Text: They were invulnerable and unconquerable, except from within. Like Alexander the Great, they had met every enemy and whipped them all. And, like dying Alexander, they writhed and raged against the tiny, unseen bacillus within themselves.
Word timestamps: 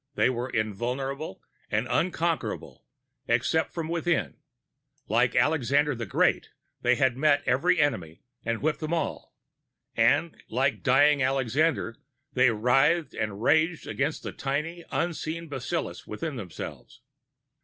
They 0.15 0.31
were 0.31 0.49
invulnerable 0.49 1.43
and 1.69 1.85
unconquerable, 1.87 2.87
except 3.27 3.71
from 3.71 3.87
within. 3.87 4.37
Like 5.07 5.35
Alexander 5.35 5.93
the 5.93 6.07
Great, 6.07 6.49
they 6.81 6.95
had 6.95 7.15
met 7.15 7.43
every 7.45 7.79
enemy 7.79 8.23
and 8.43 8.63
whipped 8.63 8.79
them 8.79 8.95
all. 8.95 9.35
And, 9.95 10.41
like 10.49 10.81
dying 10.81 11.21
Alexander, 11.21 11.97
they 12.33 12.49
writhed 12.49 13.13
and 13.13 13.43
raged 13.43 13.85
against 13.85 14.23
the 14.23 14.31
tiny, 14.31 14.83
unseen 14.89 15.47
bacillus 15.49 16.07
within 16.07 16.35
themselves. 16.35 17.01